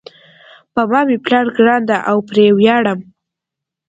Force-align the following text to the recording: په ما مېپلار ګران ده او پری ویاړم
په 0.73 0.81
ما 0.91 1.01
مېپلار 1.09 1.45
ګران 1.57 1.81
ده 1.89 1.97
او 2.09 2.17
پری 2.27 2.45
ویاړم 2.53 2.99